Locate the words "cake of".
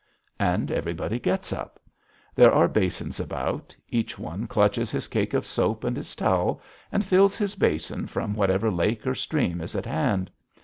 5.07-5.45